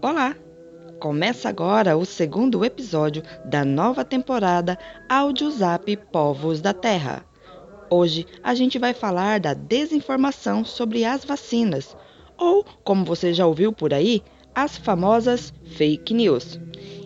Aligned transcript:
Olá! 0.00 0.36
Começa 1.00 1.48
agora 1.48 1.96
o 1.96 2.04
segundo 2.04 2.64
episódio 2.64 3.24
da 3.44 3.64
nova 3.64 4.04
temporada 4.04 4.78
Audiozap 5.08 5.96
Povos 6.12 6.60
da 6.60 6.72
Terra. 6.72 7.24
Hoje 7.90 8.26
a 8.44 8.54
gente 8.54 8.78
vai 8.78 8.94
falar 8.94 9.40
da 9.40 9.54
desinformação 9.54 10.64
sobre 10.64 11.04
as 11.04 11.24
vacinas, 11.24 11.96
ou, 12.36 12.64
como 12.84 13.04
você 13.04 13.34
já 13.34 13.44
ouviu 13.44 13.72
por 13.72 13.92
aí, 13.92 14.22
as 14.54 14.78
famosas 14.78 15.52
fake 15.76 16.14
news. 16.14 16.60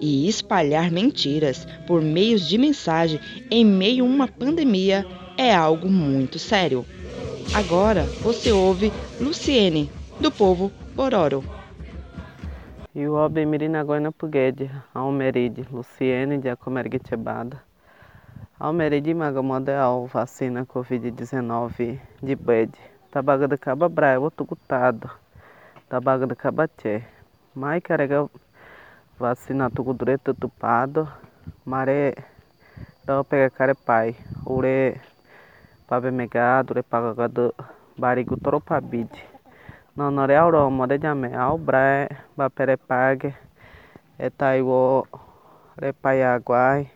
E 0.00 0.26
espalhar 0.26 0.90
mentiras 0.90 1.66
por 1.86 2.00
meios 2.00 2.48
de 2.48 2.56
mensagem 2.56 3.20
em 3.50 3.66
meio 3.66 4.06
a 4.06 4.08
uma 4.08 4.26
pandemia 4.26 5.04
é 5.36 5.54
algo 5.54 5.90
muito 5.90 6.38
sério. 6.38 6.86
Agora 7.54 8.04
você 8.22 8.52
ouve 8.52 8.92
Luciene, 9.20 9.90
do 10.20 10.30
povo 10.30 10.70
Bororo. 10.94 11.42
Iwobe 12.94 13.46
mirinagoina 13.46 14.12
pugede, 14.12 14.70
almeride, 14.94 15.66
Luciene 15.72 16.38
de 16.38 16.50
Acomerguitebada. 16.50 17.60
Almeride 18.60 19.14
magamodeal, 19.14 20.06
vacina 20.06 20.66
Covid-19 20.66 21.98
de 22.22 22.36
bed. 22.36 22.70
Tabaga 23.10 23.48
de 23.48 23.56
caba 23.56 23.88
braivo 23.88 24.30
tucutado. 24.30 25.10
Tabaga 25.88 26.26
de 26.26 26.34
caba 26.34 26.68
tchê. 26.68 27.02
Mai 27.54 27.80
carrega 27.80 28.28
vacina 29.18 29.70
tucudure 29.70 30.18
tutupado. 30.18 31.08
Mare 31.64 32.14
dao 33.06 33.24
pega 33.24 33.48
care 33.48 33.74
pai. 33.74 34.14
Ure 34.44 35.00
pagado 35.88 37.54
barigo 37.96 38.36
toropabide. 38.36 39.18
Nonore 39.96 40.36
auro 40.36 40.70
mode 40.70 40.98
jame 41.00 41.34
au 41.34 41.56
brae 41.58 42.08
bapere 42.36 42.76
pague. 42.76 43.34
Etaiwo 44.18 45.06
repaiaguai. 45.76 46.90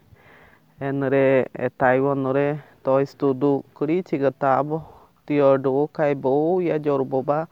Enre 0.80 1.48
etaiwo 1.55 2.14
nore 2.14 2.61
to 2.84 3.00
estudo 3.00 3.64
crítica 3.75 4.30
tabo. 4.30 4.84
Tiordo 5.27 5.89
caibo 5.89 6.61
e 6.61 6.70
a 6.70 6.78
jorboba 6.78 7.48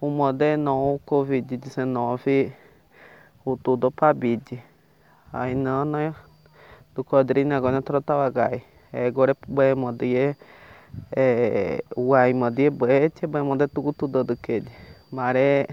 o 0.00 0.10
Modenon 0.10 0.98
Covid-19, 1.06 2.52
o 3.44 3.56
tudo 3.56 3.90
pabide. 3.90 4.62
Aí 5.32 5.54
não, 5.54 5.84
né? 5.84 6.14
Do 6.94 7.02
quadrinho 7.02 7.56
agora 7.56 7.80
trotavagai. 7.80 8.62
É 8.92 9.06
agora 9.06 9.36
é 9.58 9.74
modie 9.74 10.36
é 11.14 11.82
o 11.96 12.14
ai 12.14 12.32
modie 12.32 12.70
bete, 12.70 13.26
tudo 13.72 13.92
tudo 13.92 14.24
do 14.24 14.36
que 14.36 14.62
maré 15.10 15.66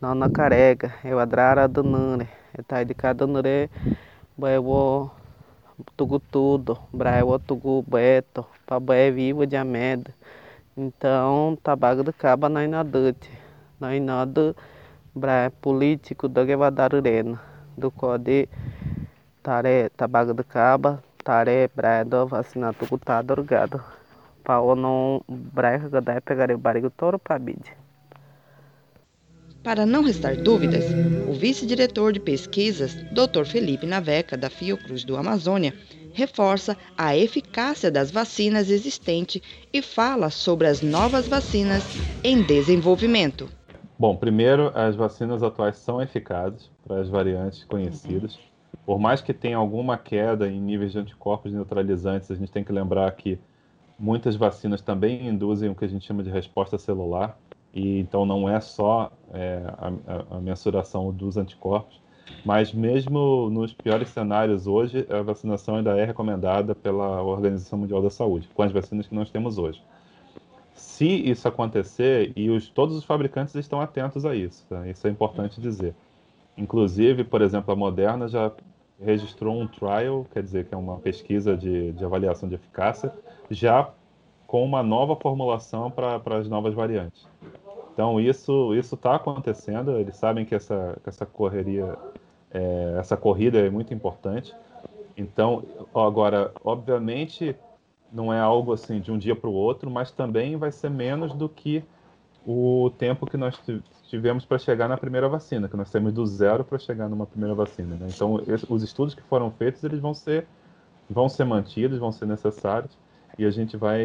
não 0.00 0.14
na 0.14 0.30
carega, 0.30 0.94
eu 1.04 1.18
adrara 1.18 1.68
do 1.68 1.82
nure, 1.82 2.26
é 2.54 2.62
tá 2.62 2.82
de 2.82 2.94
cada 2.94 3.26
nure, 3.26 3.68
bem 4.36 4.58
o 4.58 5.10
tudo 5.96 6.18
tudo, 6.18 6.78
braio 6.92 7.38
tudo 7.38 7.84
beto, 7.86 8.46
para 8.64 8.80
bem 8.80 9.12
vivo 9.12 9.46
de 9.46 9.56
ameda. 9.56 10.14
Então, 10.74 11.58
tabaco 11.62 12.02
de 12.02 12.12
caba 12.12 12.48
na 12.48 12.64
inadute, 12.64 13.30
na 13.78 13.94
inado 13.94 14.56
bra 15.14 15.52
político 15.60 16.28
da 16.28 16.44
Guevadarurena, 16.44 17.38
do 17.76 17.90
code 17.90 18.48
tare 19.42 19.90
tabaco 19.90 20.32
de 20.32 20.44
caba, 20.44 21.02
tare 21.22 21.70
bra 21.74 22.02
do 22.02 22.26
vacina 22.26 22.72
tucutado 22.72 23.32
orgado. 23.32 23.82
Pa 24.42 24.60
o 24.60 24.74
não 24.74 25.22
breca 25.28 25.88
gadai 25.88 26.20
pegar 26.20 26.50
o 26.50 26.58
barigo 26.58 26.90
toro 26.90 27.18
pabide. 27.18 27.72
Para 29.62 29.84
não 29.84 30.02
restar 30.02 30.36
dúvidas, 30.36 30.84
o 31.28 31.34
vice-diretor 31.34 32.14
de 32.14 32.20
pesquisas, 32.20 32.94
Dr. 33.12 33.44
Felipe 33.44 33.86
Naveca, 33.86 34.34
da 34.36 34.48
Fiocruz 34.48 35.04
do 35.04 35.16
Amazônia, 35.18 35.74
reforça 36.14 36.76
a 36.96 37.14
eficácia 37.14 37.90
das 37.90 38.10
vacinas 38.10 38.70
existentes 38.70 39.42
e 39.72 39.82
fala 39.82 40.30
sobre 40.30 40.66
as 40.66 40.80
novas 40.80 41.28
vacinas 41.28 41.84
em 42.24 42.42
desenvolvimento. 42.42 43.48
Bom, 43.98 44.16
primeiro, 44.16 44.72
as 44.74 44.96
vacinas 44.96 45.42
atuais 45.42 45.76
são 45.76 46.00
eficazes 46.00 46.70
para 46.82 47.00
as 47.00 47.08
variantes 47.10 47.62
conhecidas. 47.64 48.38
Por 48.90 48.98
mais 48.98 49.22
que 49.22 49.32
tenha 49.32 49.56
alguma 49.56 49.96
queda 49.96 50.50
em 50.50 50.60
níveis 50.60 50.90
de 50.90 50.98
anticorpos 50.98 51.52
neutralizantes, 51.52 52.28
a 52.28 52.34
gente 52.34 52.50
tem 52.50 52.64
que 52.64 52.72
lembrar 52.72 53.08
que 53.12 53.38
muitas 53.96 54.34
vacinas 54.34 54.82
também 54.82 55.28
induzem 55.28 55.70
o 55.70 55.76
que 55.76 55.84
a 55.84 55.88
gente 55.88 56.04
chama 56.04 56.24
de 56.24 56.28
resposta 56.28 56.76
celular, 56.76 57.38
e 57.72 58.00
então 58.00 58.26
não 58.26 58.48
é 58.48 58.58
só 58.58 59.12
é, 59.32 59.62
a, 59.78 60.36
a 60.38 60.40
mensuração 60.40 61.12
dos 61.12 61.36
anticorpos, 61.36 62.00
mas 62.44 62.74
mesmo 62.74 63.48
nos 63.48 63.72
piores 63.72 64.08
cenários 64.08 64.66
hoje, 64.66 65.06
a 65.08 65.22
vacinação 65.22 65.76
ainda 65.76 65.96
é 65.96 66.04
recomendada 66.04 66.74
pela 66.74 67.22
Organização 67.22 67.78
Mundial 67.78 68.02
da 68.02 68.10
Saúde, 68.10 68.48
com 68.52 68.62
as 68.64 68.72
vacinas 68.72 69.06
que 69.06 69.14
nós 69.14 69.30
temos 69.30 69.56
hoje. 69.56 69.80
Se 70.74 71.06
isso 71.06 71.46
acontecer, 71.46 72.32
e 72.34 72.50
os, 72.50 72.68
todos 72.68 72.96
os 72.96 73.04
fabricantes 73.04 73.54
estão 73.54 73.80
atentos 73.80 74.26
a 74.26 74.34
isso, 74.34 74.66
tá? 74.68 74.88
isso 74.88 75.06
é 75.06 75.10
importante 75.10 75.60
dizer. 75.60 75.94
Inclusive, 76.58 77.22
por 77.22 77.40
exemplo, 77.40 77.72
a 77.72 77.76
Moderna 77.76 78.26
já 78.26 78.50
registrou 79.02 79.58
um 79.58 79.66
trial, 79.66 80.26
quer 80.32 80.42
dizer, 80.42 80.66
que 80.66 80.74
é 80.74 80.78
uma 80.78 80.98
pesquisa 80.98 81.56
de, 81.56 81.92
de 81.92 82.04
avaliação 82.04 82.48
de 82.48 82.54
eficácia, 82.54 83.12
já 83.50 83.90
com 84.46 84.64
uma 84.64 84.82
nova 84.82 85.16
formulação 85.16 85.90
para 85.90 86.38
as 86.38 86.48
novas 86.48 86.74
variantes. 86.74 87.26
Então, 87.92 88.20
isso 88.20 88.72
está 88.80 89.16
acontecendo, 89.16 89.98
eles 89.98 90.16
sabem 90.16 90.44
que 90.44 90.54
essa, 90.54 90.98
que 91.02 91.08
essa 91.08 91.26
correria 91.26 91.96
é, 92.50 92.96
essa 92.98 93.16
corrida 93.16 93.58
é 93.58 93.70
muito 93.70 93.94
importante. 93.94 94.54
Então, 95.16 95.62
agora, 95.94 96.52
obviamente, 96.64 97.54
não 98.12 98.32
é 98.32 98.40
algo 98.40 98.72
assim 98.72 99.00
de 99.00 99.12
um 99.12 99.18
dia 99.18 99.36
para 99.36 99.48
o 99.48 99.52
outro, 99.52 99.90
mas 99.90 100.10
também 100.10 100.56
vai 100.56 100.72
ser 100.72 100.90
menos 100.90 101.32
do 101.32 101.48
que 101.48 101.84
o 102.46 102.90
tempo 102.98 103.26
que 103.26 103.36
nós 103.36 103.58
tivemos 104.08 104.44
para 104.44 104.58
chegar 104.58 104.88
na 104.88 104.96
primeira 104.96 105.28
vacina, 105.28 105.68
que 105.68 105.76
nós 105.76 105.90
temos 105.90 106.12
do 106.12 106.26
zero 106.26 106.64
para 106.64 106.78
chegar 106.78 107.08
numa 107.08 107.26
primeira 107.26 107.54
vacina. 107.54 107.96
Né? 107.96 108.08
Então, 108.14 108.42
os 108.68 108.82
estudos 108.82 109.14
que 109.14 109.22
foram 109.22 109.50
feitos, 109.50 109.84
eles 109.84 110.00
vão 110.00 110.14
ser, 110.14 110.46
vão 111.08 111.28
ser 111.28 111.44
mantidos, 111.44 111.98
vão 111.98 112.10
ser 112.10 112.26
necessários, 112.26 112.96
e 113.38 113.44
a 113.44 113.50
gente 113.50 113.76
vai, 113.76 114.04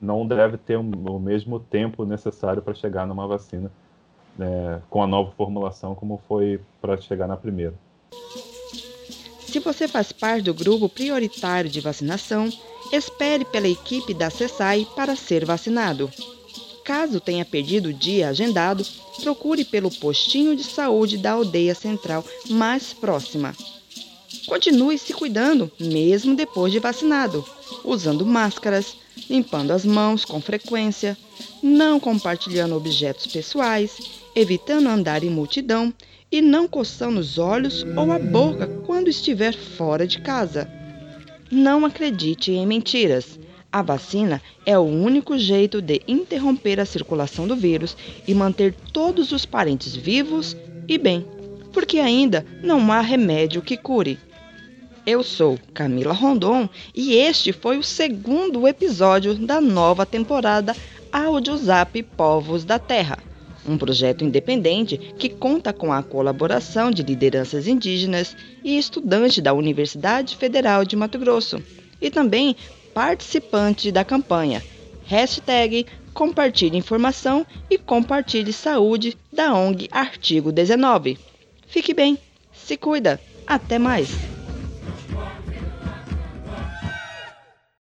não 0.00 0.26
deve 0.26 0.56
ter 0.58 0.76
o 0.76 1.18
mesmo 1.18 1.58
tempo 1.58 2.04
necessário 2.04 2.62
para 2.62 2.74
chegar 2.74 3.06
numa 3.06 3.26
vacina 3.26 3.70
né, 4.36 4.80
com 4.88 5.02
a 5.02 5.06
nova 5.06 5.32
formulação 5.32 5.94
como 5.94 6.22
foi 6.28 6.60
para 6.80 6.96
chegar 6.98 7.26
na 7.26 7.36
primeira. 7.36 7.74
Se 9.40 9.58
você 9.58 9.88
faz 9.88 10.12
parte 10.12 10.44
do 10.44 10.54
grupo 10.54 10.88
prioritário 10.88 11.70
de 11.70 11.80
vacinação, 11.80 12.48
espere 12.92 13.44
pela 13.46 13.66
equipe 13.66 14.12
da 14.12 14.30
CESAI 14.30 14.86
para 14.94 15.16
ser 15.16 15.44
vacinado. 15.44 16.10
Caso 16.88 17.20
tenha 17.20 17.44
perdido 17.44 17.90
o 17.90 17.92
dia 17.92 18.30
agendado, 18.30 18.82
procure 19.22 19.62
pelo 19.62 19.90
postinho 19.90 20.56
de 20.56 20.64
saúde 20.64 21.18
da 21.18 21.32
aldeia 21.32 21.74
central 21.74 22.24
mais 22.48 22.94
próxima. 22.94 23.54
Continue 24.46 24.96
se 24.96 25.12
cuidando, 25.12 25.70
mesmo 25.78 26.34
depois 26.34 26.72
de 26.72 26.78
vacinado, 26.78 27.44
usando 27.84 28.24
máscaras, 28.24 28.96
limpando 29.28 29.72
as 29.72 29.84
mãos 29.84 30.24
com 30.24 30.40
frequência, 30.40 31.14
não 31.62 32.00
compartilhando 32.00 32.74
objetos 32.74 33.26
pessoais 33.26 33.98
evitando 34.34 34.88
andar 34.88 35.22
em 35.22 35.28
multidão 35.28 35.92
e 36.32 36.40
não 36.40 36.66
coçando 36.66 37.20
os 37.20 37.36
olhos 37.36 37.84
ou 37.98 38.10
a 38.10 38.18
boca 38.18 38.66
quando 38.86 39.10
estiver 39.10 39.54
fora 39.54 40.06
de 40.06 40.22
casa. 40.22 40.66
Não 41.50 41.84
acredite 41.84 42.50
em 42.50 42.66
mentiras. 42.66 43.38
A 43.70 43.82
vacina 43.82 44.40
é 44.64 44.78
o 44.78 44.82
único 44.82 45.36
jeito 45.36 45.82
de 45.82 46.00
interromper 46.08 46.80
a 46.80 46.86
circulação 46.86 47.46
do 47.46 47.54
vírus 47.54 47.96
e 48.26 48.34
manter 48.34 48.74
todos 48.92 49.30
os 49.30 49.44
parentes 49.44 49.94
vivos 49.94 50.56
e 50.88 50.96
bem, 50.96 51.26
porque 51.72 51.98
ainda 51.98 52.46
não 52.62 52.90
há 52.90 53.00
remédio 53.00 53.60
que 53.60 53.76
cure. 53.76 54.18
Eu 55.04 55.22
sou 55.22 55.58
Camila 55.74 56.14
Rondon 56.14 56.68
e 56.94 57.14
este 57.14 57.52
foi 57.52 57.76
o 57.76 57.82
segundo 57.82 58.66
episódio 58.66 59.34
da 59.34 59.60
nova 59.60 60.06
temporada 60.06 60.74
Audiozap 61.12 62.02
Povos 62.02 62.64
da 62.64 62.78
Terra 62.78 63.18
um 63.68 63.76
projeto 63.76 64.24
independente 64.24 64.96
que 65.18 65.28
conta 65.28 65.72
com 65.72 65.92
a 65.92 66.02
colaboração 66.02 66.90
de 66.90 67.02
lideranças 67.02 67.66
indígenas 67.66 68.34
e 68.64 68.78
estudantes 68.78 69.42
da 69.42 69.52
Universidade 69.52 70.36
Federal 70.36 70.84
de 70.84 70.96
Mato 70.96 71.18
Grosso, 71.18 71.62
e 72.00 72.10
também 72.10 72.56
participante 72.98 73.92
da 73.92 74.04
campanha 74.04 74.60
hashtag 75.04 75.86
Compartilhe 76.12 76.76
Informação 76.76 77.46
e 77.70 77.78
Compartilhe 77.78 78.52
Saúde 78.52 79.16
da 79.32 79.54
ONG 79.54 79.86
Artigo 79.92 80.50
19. 80.50 81.16
Fique 81.68 81.94
bem, 81.94 82.18
se 82.52 82.76
cuida, 82.76 83.20
até 83.46 83.78
mais! 83.78 84.27